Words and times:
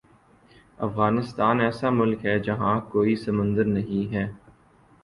افغانستان 0.79 1.59
ایسا 1.61 1.89
ملک 1.91 2.25
ہے 2.25 2.37
جہاں 2.39 2.79
کوئی 2.91 3.15
سمندر 3.25 3.65
نہیں 3.67 4.13
ہے 4.13 4.27